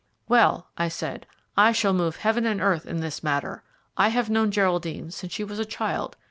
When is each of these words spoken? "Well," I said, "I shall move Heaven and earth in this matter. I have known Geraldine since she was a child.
"Well," 0.27 0.65
I 0.79 0.87
said, 0.87 1.27
"I 1.55 1.71
shall 1.73 1.93
move 1.93 2.15
Heaven 2.15 2.47
and 2.47 2.59
earth 2.59 2.87
in 2.87 3.01
this 3.01 3.21
matter. 3.21 3.61
I 3.95 4.07
have 4.07 4.31
known 4.31 4.49
Geraldine 4.49 5.11
since 5.11 5.31
she 5.31 5.43
was 5.43 5.59
a 5.59 5.63
child. 5.63 6.17